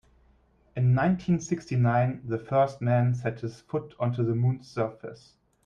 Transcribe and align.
In 0.75 0.95
nineteen-sixty-nine 0.95 2.23
the 2.27 2.39
first 2.39 2.81
man 2.81 3.13
set 3.13 3.41
his 3.41 3.61
foot 3.61 3.93
onto 3.99 4.23
the 4.25 4.33
moon's 4.33 4.67
surface. 4.67 5.35